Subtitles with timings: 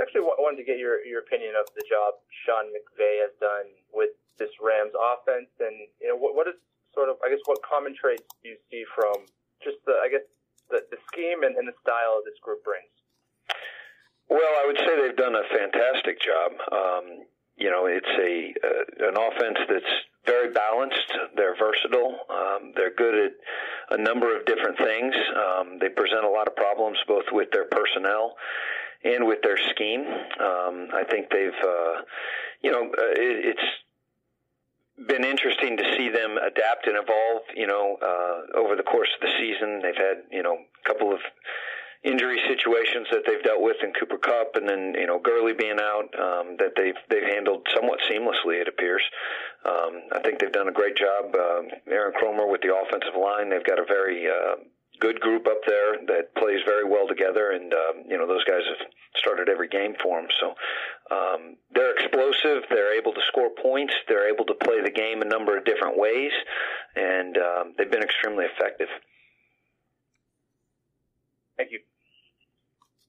[0.00, 4.10] actually wanted to get your, your opinion of the job Sean McVay has done with
[4.40, 6.56] this Rams offense, and you know what, what is
[6.96, 9.28] sort of I guess what common traits do you see from
[9.62, 10.24] just the I guess
[10.72, 12.90] the, the scheme and, and the style this group brings.
[14.30, 16.50] Well, I would say they've done a fantastic job.
[16.70, 17.04] Um,
[17.58, 19.94] you know, it's a uh, an offense that's
[20.24, 21.12] very balanced.
[21.36, 22.16] They're versatile.
[22.30, 23.32] Um, they're good at
[23.98, 25.14] a number of different things.
[25.34, 28.36] Um, they present a lot of problems both with their personnel
[29.04, 30.00] and with their scheme.
[30.00, 32.02] Um, I think they've, uh,
[32.62, 37.42] you know, uh, it, it's been interesting to see them adapt and evolve.
[37.54, 41.12] You know, uh, over the course of the season, they've had you know a couple
[41.12, 41.20] of
[42.02, 45.80] injury situations that they've dealt with in Cooper Kupp, and then you know Gurley being
[45.80, 48.60] out, um, that they've they've handled somewhat seamlessly.
[48.60, 49.02] It appears.
[49.64, 51.34] Um, I think they've done a great job.
[51.34, 54.56] Uh, Aaron Kromer with the offensive line, they've got a very uh,
[55.00, 58.62] good group up there that plays very well together, and um, you know those guys
[58.68, 60.28] have started every game for them.
[60.40, 60.54] So
[61.14, 62.64] um, they're explosive.
[62.70, 63.94] They're able to score points.
[64.08, 66.32] They're able to play the game a number of different ways,
[66.94, 68.88] and um, they've been extremely effective.
[71.56, 71.80] Thank you.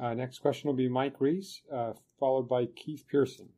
[0.00, 3.48] Uh, next question will be Mike Reiss, uh, followed by Keith Pearson.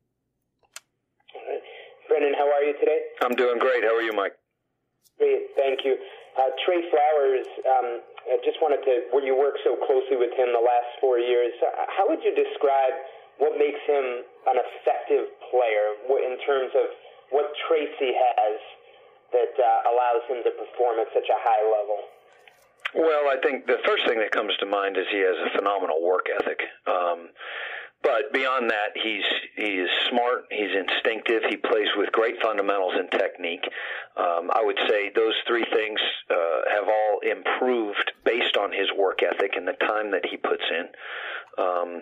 [2.07, 2.99] Brendan, how are you today?
[3.21, 3.83] I'm doing great.
[3.83, 4.33] How are you, Mike?
[5.17, 5.97] Great, thank you.
[6.37, 10.49] Uh, Trey Flowers, um, I just wanted to, where you work so closely with him
[10.49, 12.95] the last four years, uh, how would you describe
[13.37, 16.89] what makes him an effective player in terms of
[17.29, 18.57] what traits he has
[19.33, 21.99] that uh, allows him to perform at such a high level?
[22.95, 26.01] Well, I think the first thing that comes to mind is he has a phenomenal
[26.01, 26.61] work ethic.
[26.87, 27.29] Um,
[28.05, 29.25] but beyond that, he's
[29.57, 30.45] he is smart.
[30.51, 31.41] He's instinctive.
[31.49, 33.65] He plays with great fundamentals and technique.
[34.15, 39.19] Um, I would say those three things uh, have all improved based on his work
[39.23, 41.63] ethic and the time that he puts in.
[41.63, 42.01] Um,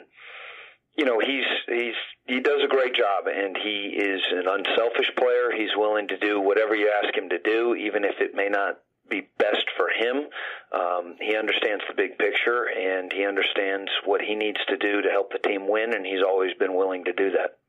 [0.97, 5.52] you know, he's he's he does a great job, and he is an unselfish player.
[5.52, 8.80] He's willing to do whatever you ask him to do, even if it may not
[9.09, 10.30] be best for him.
[10.71, 15.09] Um, he understands the big picture and he understands what he needs to do to
[15.09, 17.59] help the team win, and he's always been willing to do that.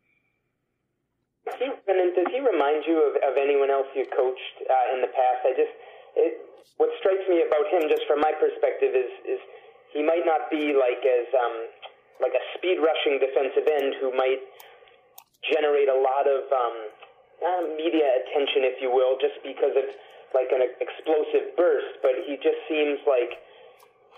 [1.45, 5.45] And does he remind you of, of anyone else you coached uh, in the past?
[5.45, 5.75] I just
[6.17, 6.33] it,
[6.77, 9.41] what strikes me about him, just from my perspective, is is
[9.95, 11.57] he might not be like as um,
[12.19, 14.43] like a speed rushing defensive end who might
[15.51, 16.77] generate a lot of um,
[17.45, 19.87] uh, media attention, if you will, just because of
[20.35, 23.39] like an explosive burst, but he just seems like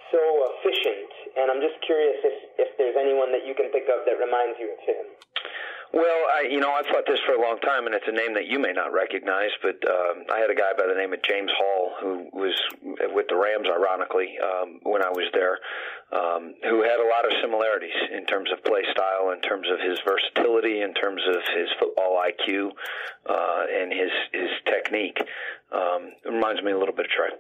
[0.09, 0.23] so
[0.56, 1.12] efficient.
[1.37, 4.56] And I'm just curious if, if there's anyone that you can think of that reminds
[4.56, 5.05] you of him.
[5.93, 8.35] Well, I, you know, I've thought this for a long time, and it's a name
[8.35, 9.51] that you may not recognize.
[9.63, 12.55] But um, I had a guy by the name of James Hall who was
[13.15, 15.59] with the Rams, ironically, um, when I was there,
[16.13, 19.79] um, who had a lot of similarities in terms of play style, in terms of
[19.81, 22.71] his versatility, in terms of his football IQ,
[23.29, 25.19] uh, and his his technique.
[25.73, 27.31] Um, it reminds me a little bit of Trey.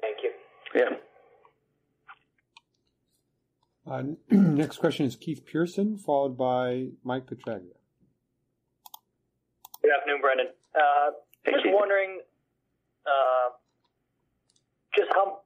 [0.00, 0.32] Thank you.
[0.74, 0.96] Yeah.
[3.86, 7.74] Uh, next question is Keith Pearson, followed by Mike Petraglia.
[9.82, 10.46] Good afternoon, Brendan.
[10.74, 11.10] Uh,
[11.50, 11.74] just Keith.
[11.74, 12.20] wondering,
[13.06, 13.50] uh,
[14.96, 15.42] just how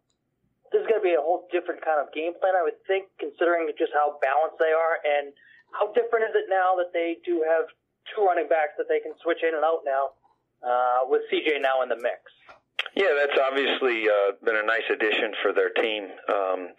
[0.72, 3.08] this is going to be a whole different kind of game plan, I would think,
[3.16, 5.32] considering just how balanced they are, and
[5.72, 7.72] how different is it now that they do have
[8.12, 10.12] two running backs that they can switch in and out now,
[10.60, 12.20] uh, with CJ now in the mix.
[12.92, 16.12] Yeah, that's obviously uh, been a nice addition for their team.
[16.28, 16.76] Um,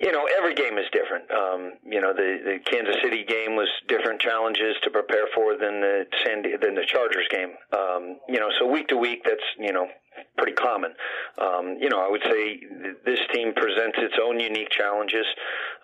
[0.00, 1.30] you know, every game is different.
[1.30, 5.80] Um, you know, the the Kansas City game was different challenges to prepare for than
[5.80, 7.54] the San than the Chargers game.
[7.72, 9.88] Um, you know, so week to week, that's you know
[10.36, 10.94] pretty common.
[11.38, 15.26] Um, you know, I would say th- this team presents its own unique challenges.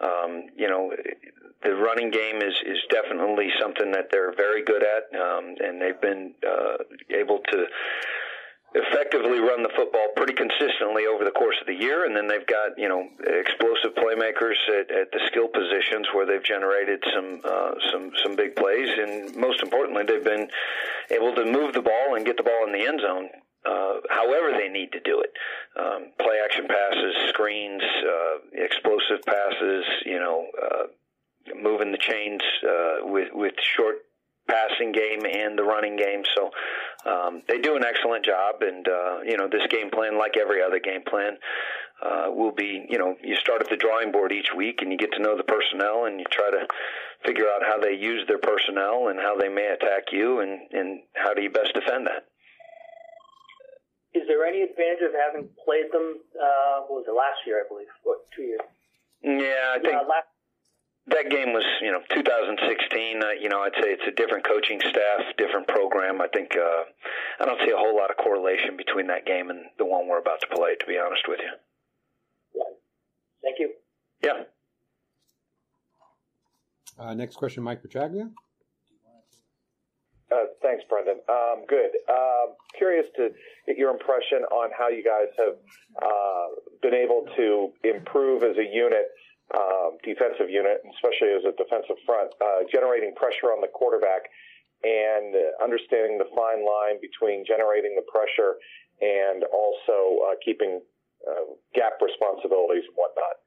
[0.00, 0.92] Um, you know,
[1.64, 6.00] the running game is is definitely something that they're very good at, um, and they've
[6.00, 6.76] been uh,
[7.10, 7.66] able to
[8.74, 12.46] effectively run the football pretty consistently over the course of the year, and then they've
[12.46, 17.72] got you know explosive playmakers at, at the skill positions where they've generated some uh,
[17.93, 20.49] some some big plays, and most importantly, they've been
[21.10, 23.28] able to move the ball and get the ball in the end zone.
[23.64, 25.32] Uh, however they need to do it,
[25.81, 30.84] um, play action passes, screens, uh, explosive passes, you know, uh,
[31.62, 34.03] moving the chains uh, with with short
[34.49, 36.23] passing game and the running game.
[36.35, 36.50] So
[37.11, 38.62] um, they do an excellent job.
[38.62, 41.37] And uh, you know, this game plan, like every other game plan,
[42.05, 44.99] uh, will be you know you start at the drawing board each week and you
[44.99, 46.67] get to know the personnel and you try to
[47.25, 51.00] figure out how they use their personnel and how they may attack you and and
[51.14, 52.26] how do you best defend that.
[54.14, 56.20] Is there any advantage of having played them?
[56.38, 57.64] Uh, what was it last year?
[57.64, 57.88] I believe.
[58.02, 58.61] What two years?
[59.23, 60.29] Yeah, I think Uh, last
[61.08, 63.22] that game was, you know, 2016.
[63.22, 66.20] Uh, you know, I'd say it's a different coaching staff, different program.
[66.20, 66.84] I think uh,
[67.40, 70.18] I don't see a whole lot of correlation between that game and the one we're
[70.20, 70.76] about to play.
[70.80, 71.52] To be honest with you.
[73.42, 73.72] Thank you.
[74.22, 74.44] Yeah.
[76.98, 78.30] Uh, next question, Mike Petraglia.
[80.32, 81.20] Uh, thanks, Brendan.
[81.28, 81.90] Um, good.
[82.08, 83.28] Um, curious to
[83.66, 85.56] get your impression on how you guys have
[86.02, 86.46] uh,
[86.82, 89.10] been able to improve as a unit,
[89.52, 94.25] um, defensive unit, especially as a defensive front, uh, generating pressure on the quarterback
[94.85, 98.56] and understanding the fine line between generating the pressure
[99.00, 100.81] and also uh, keeping
[101.29, 103.41] uh, gap responsibilities and whatnot.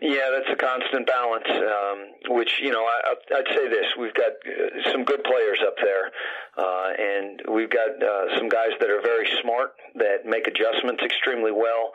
[0.00, 1.48] Yeah, that's a constant balance.
[1.48, 5.76] Um, which you know, I, I'd say this: we've got uh, some good players up
[5.82, 6.12] there,
[6.58, 11.52] uh, and we've got uh, some guys that are very smart that make adjustments extremely
[11.52, 11.92] well.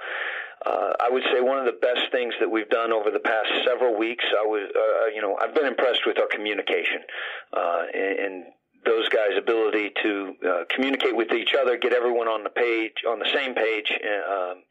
[0.65, 3.49] Uh, I would say one of the best things that we've done over the past
[3.65, 4.23] several weeks.
[4.29, 7.01] I was, uh, you know, I've been impressed with our communication,
[7.55, 8.43] uh, and,
[8.83, 13.19] those guys' ability to uh, communicate with each other, get everyone on the page, on
[13.19, 13.91] the same page,
[14.27, 14.63] um,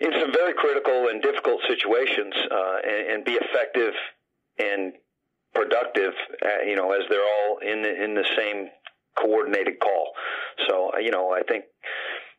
[0.00, 3.92] in some very critical and difficult situations, uh, and, and, be effective
[4.58, 4.94] and
[5.54, 6.14] productive.
[6.42, 8.70] Uh, you know, as they're all in the, in the same
[9.18, 10.12] coordinated call.
[10.68, 11.64] So, uh, you know, I think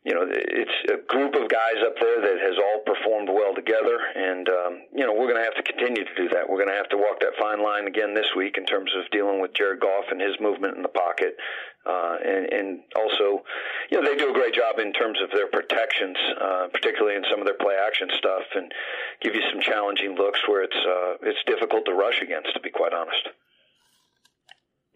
[0.04, 4.02] you know, it's a group of guys up there that has all performed well together,
[4.16, 6.50] and um, you know, we're going to have to continue to do that.
[6.50, 9.06] We're going to have to walk that fine line again this week in terms of
[9.14, 11.38] dealing with Jared Goff and his movement in the pocket,
[11.86, 12.68] uh, and, and
[12.98, 13.46] also,
[13.94, 17.22] you know, they do a great job in terms of their protections, uh, particularly in
[17.30, 18.74] some of their play action stuff, and
[19.22, 22.74] give you some challenging looks where it's uh, it's difficult to rush against, to be
[22.74, 23.30] quite honest.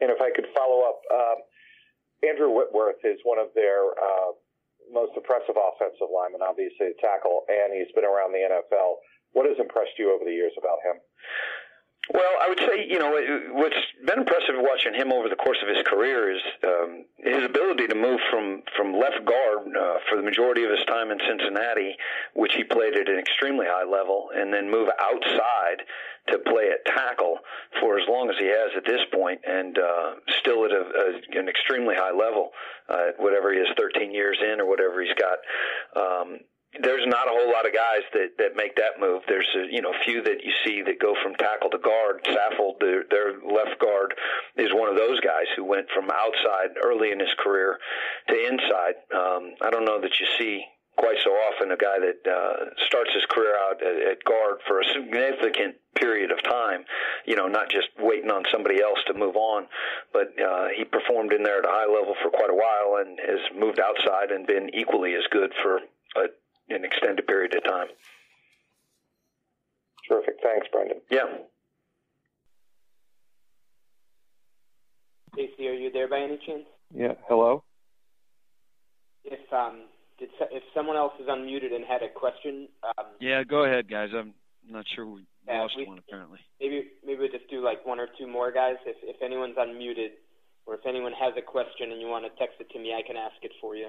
[0.02, 4.34] And if I could follow up, uh, Andrew Whitworth is one of their uh,
[4.90, 9.02] most impressive offensive lineman, obviously, a tackle, and he's been around the NFL.
[9.32, 10.96] What has impressed you over the years about him?
[12.14, 13.10] Well, I would say, you know,
[13.50, 13.74] what's
[14.06, 17.96] been impressive watching him over the course of his career is um, his ability to
[17.96, 21.96] move from, from left guard uh, for the majority of his time in Cincinnati,
[22.34, 25.82] which he played at an extremely high level, and then move outside
[26.28, 27.38] to play at tackle
[27.80, 30.82] for as long as he has at this point, and uh, still at a,
[31.34, 32.50] a, an extremely high level,
[32.88, 35.38] uh, whatever he is, 13 years in or whatever he's got.
[35.98, 36.38] Um,
[36.82, 39.22] there's not a whole lot of guys that that make that move.
[39.28, 42.24] There's a you know few that you see that go from tackle to guard.
[42.24, 44.14] Saffold, their, their left guard,
[44.56, 47.78] is one of those guys who went from outside early in his career
[48.28, 48.96] to inside.
[49.14, 50.64] Um, I don't know that you see
[50.96, 54.80] quite so often a guy that uh, starts his career out at, at guard for
[54.80, 56.84] a significant period of time,
[57.26, 59.66] you know, not just waiting on somebody else to move on,
[60.12, 63.18] but uh, he performed in there at a high level for quite a while and
[63.20, 65.80] has moved outside and been equally as good for
[66.16, 66.28] a
[66.68, 67.88] an extended period of time.
[70.08, 70.36] Terrific.
[70.42, 71.00] Thanks, Brendan.
[71.10, 71.26] Yeah.
[75.32, 76.64] Stacy, are you there by any chance?
[76.94, 77.14] Yeah.
[77.28, 77.62] Hello.
[79.24, 79.82] If um,
[80.18, 82.68] did if someone else is unmuted and had a question.
[82.82, 84.10] Um, yeah, go ahead, guys.
[84.16, 84.34] I'm
[84.68, 86.38] not sure we yeah, lost we, one apparently.
[86.60, 88.76] Maybe maybe we'll just do like one or two more guys.
[88.86, 90.10] If if anyone's unmuted,
[90.64, 93.06] or if anyone has a question and you want to text it to me, I
[93.06, 93.88] can ask it for you.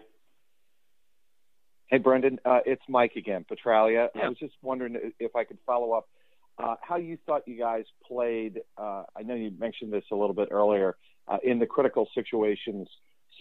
[1.89, 4.09] Hey, Brendan, uh, it's Mike again, Petraglia.
[4.13, 6.09] I was just wondering if I could follow up
[6.59, 8.59] uh, how you thought you guys played.
[8.77, 10.97] Uh, I know you mentioned this a little bit earlier
[11.29, 12.89] uh, in the critical situations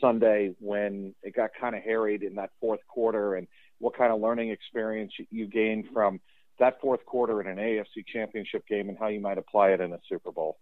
[0.01, 3.49] Sunday when it got kind of harried in that fourth quarter, and
[3.79, 6.21] what kind of learning experience you gained from
[6.59, 9.93] that fourth quarter in an AFC Championship game, and how you might apply it in
[9.93, 10.59] a Super Bowl.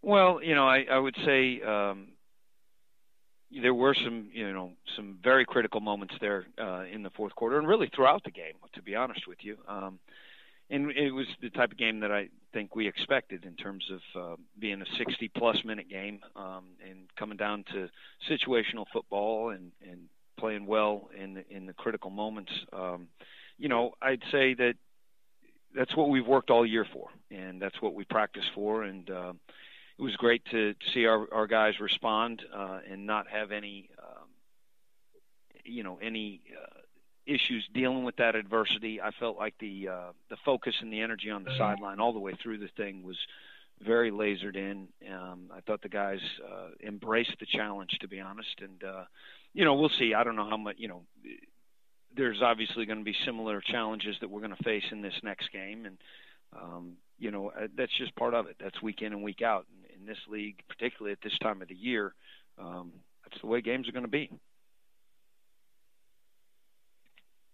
[0.00, 2.08] Well, you know, I, I would say um,
[3.60, 7.58] there were some, you know, some very critical moments there uh, in the fourth quarter,
[7.58, 8.54] and really throughout the game.
[8.74, 9.98] To be honest with you, um,
[10.70, 14.20] and it was the type of game that I think we expected in terms of
[14.20, 17.88] uh, being a 60-plus minute game um, and coming down to
[18.30, 22.52] situational football and, and playing well in the, in the critical moments.
[22.72, 23.08] Um,
[23.58, 24.74] you know, I'd say that
[25.74, 29.10] that's what we've worked all year for, and that's what we practice for, and.
[29.10, 29.32] Uh,
[29.98, 34.28] it was great to, see our, our guys respond uh, and not have any, um,
[35.64, 36.80] you know, any uh,
[37.26, 39.00] issues dealing with that adversity.
[39.00, 42.18] I felt like the uh, the focus and the energy on the sideline all the
[42.18, 43.18] way through the thing was
[43.80, 44.88] very lasered in.
[45.12, 48.60] Um, I thought the guys uh, embraced the challenge, to be honest.
[48.60, 49.04] And uh,
[49.52, 50.14] you know, we'll see.
[50.14, 50.76] I don't know how much.
[50.78, 51.02] You know,
[52.16, 55.52] there's obviously going to be similar challenges that we're going to face in this next
[55.52, 55.98] game, and
[56.54, 58.56] um, you know, uh, that's just part of it.
[58.58, 59.66] That's week in and week out
[60.02, 62.14] in this league, particularly at this time of the year.
[62.58, 62.92] Um,
[63.24, 64.30] that's the way games are going to be.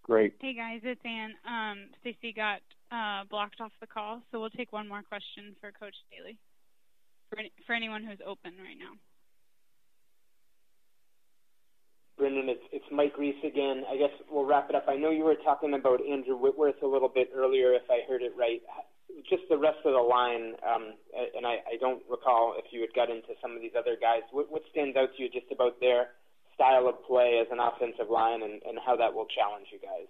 [0.03, 0.35] Great.
[0.41, 1.35] Hey guys, it's Ann.
[1.47, 5.71] Um, Stacy got uh, blocked off the call, so we'll take one more question for
[5.71, 6.39] Coach Staley.
[7.29, 8.97] For, any, for anyone who's open right now.
[12.17, 13.85] Brendan, it's, it's Mike Reiss again.
[13.89, 14.87] I guess we'll wrap it up.
[14.89, 18.23] I know you were talking about Andrew Whitworth a little bit earlier, if I heard
[18.23, 18.63] it right.
[19.29, 20.95] Just the rest of the line, um,
[21.37, 24.23] and I, I don't recall if you had got into some of these other guys.
[24.33, 26.09] What, what stands out to you just about their
[26.55, 30.09] style of play as an offensive line and, and how that will challenge you guys?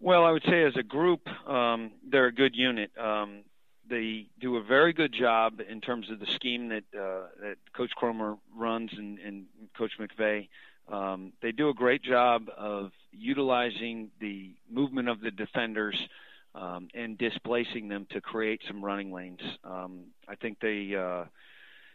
[0.00, 2.90] Well, I would say as a group, um, they're a good unit.
[2.98, 3.44] Um,
[3.88, 7.90] they do a very good job in terms of the scheme that uh, that Coach
[8.00, 10.48] Kromer runs and, and Coach McVay.
[10.90, 16.08] Um, they do a great job of utilizing the movement of the defenders
[16.54, 19.40] um, and displacing them to create some running lanes.
[19.64, 21.24] Um, I think they uh,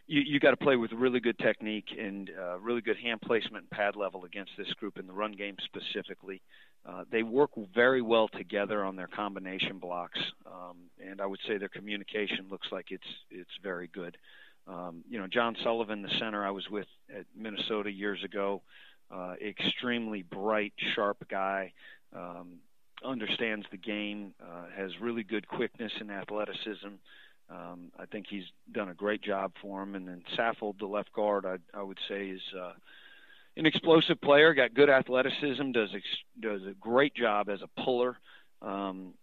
[0.08, 3.64] you, you got to play with really good technique and uh, really good hand placement
[3.64, 6.42] and pad level against this group in the run game specifically.
[6.86, 11.58] Uh, they work very well together on their combination blocks, um, and I would say
[11.58, 14.18] their communication looks like it's it's very good.
[14.68, 18.62] Um, you know, John Sullivan, the center I was with at Minnesota years ago,
[19.12, 21.74] uh, extremely bright, sharp guy,
[22.16, 22.60] um,
[23.04, 26.96] understands the game, uh, has really good quickness and athleticism.
[27.50, 29.96] Um, I think he's done a great job for him.
[29.96, 32.74] And then Saffold, the left guard, I, I would say is uh,
[33.58, 36.06] an explosive player, got good athleticism, does ex-
[36.40, 38.18] does a great job as a puller.
[38.62, 39.14] Um,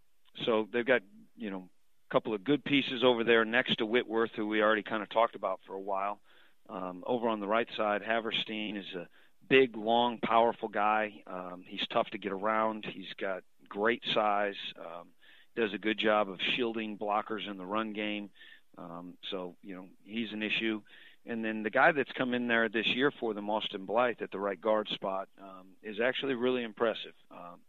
[0.44, 1.02] so they've got
[1.36, 1.68] you know
[2.10, 5.10] a couple of good pieces over there next to Whitworth, who we already kind of
[5.10, 6.20] talked about for a while.
[6.68, 9.08] Um, over on the right side, Havenstein is a
[9.48, 11.12] big, long, powerful guy.
[11.26, 12.86] Um, he's tough to get around.
[12.88, 14.54] He's got great size.
[14.78, 15.08] Um,
[15.56, 18.30] does a good job of shielding blockers in the run game.
[18.78, 20.80] Um, so you know he's an issue.
[21.24, 24.32] And then the guy that's come in there this year for them, Austin Blythe, at
[24.32, 27.14] the right guard spot, um, is actually really impressive.
[27.30, 27.60] Um,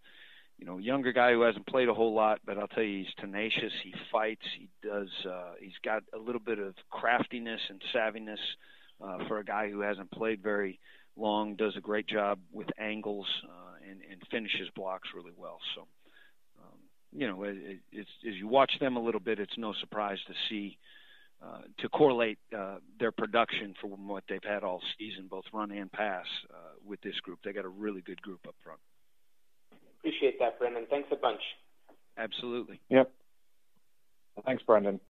[0.57, 3.13] you know, younger guy who hasn't played a whole lot, but I'll tell you, he's
[3.19, 3.73] tenacious.
[3.83, 4.45] He fights.
[4.57, 5.09] He does.
[5.23, 8.37] Uh, he's got a little bit of craftiness and savviness
[9.03, 10.79] uh, for a guy who hasn't played very
[11.15, 11.55] long.
[11.55, 13.62] Does a great job with angles uh,
[14.33, 15.59] finishes blocks really well.
[15.75, 15.81] So,
[16.61, 16.79] um,
[17.11, 20.33] you know, it, it's, as you watch them a little bit, it's no surprise to
[20.49, 20.77] see
[21.43, 25.91] uh, to correlate uh, their production from what they've had all season, both run and
[25.91, 27.39] pass, uh, with this group.
[27.43, 28.79] They got a really good group up front.
[29.99, 30.85] Appreciate that, Brendan.
[30.89, 31.41] Thanks a bunch.
[32.17, 32.79] Absolutely.
[32.89, 33.11] Yep.
[34.45, 35.01] Thanks, Brendan.